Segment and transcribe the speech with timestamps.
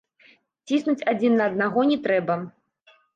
[0.69, 2.39] Ціснуць адзін на аднаго не трэба.